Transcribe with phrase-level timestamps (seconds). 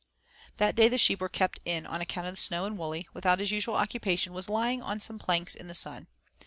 [0.57, 3.37] That day the sheep were kept in on account of the snow and Wully, without
[3.37, 6.07] his usual occupation, was lying on some planks in the sun.